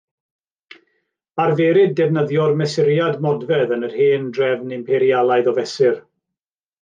Arferid 1.43 1.91
defnyddio'r 1.99 2.55
mesuriad 2.61 3.19
modfedd 3.27 3.73
yn 3.79 3.89
yr 3.89 3.93
hen 4.01 4.25
drefn 4.39 4.73
Imperialaidd 4.81 5.51
o 5.53 5.59
fesur. 5.63 6.01